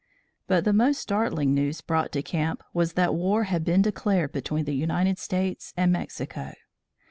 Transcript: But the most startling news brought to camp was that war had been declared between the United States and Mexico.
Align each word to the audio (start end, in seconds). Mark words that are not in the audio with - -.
But 0.47 0.65
the 0.65 0.73
most 0.73 0.97
startling 0.99 1.53
news 1.53 1.81
brought 1.81 2.11
to 2.13 2.23
camp 2.23 2.63
was 2.73 2.93
that 2.93 3.13
war 3.13 3.43
had 3.43 3.63
been 3.63 3.83
declared 3.83 4.31
between 4.31 4.65
the 4.65 4.73
United 4.73 5.19
States 5.19 5.75
and 5.77 5.91
Mexico. 5.91 6.53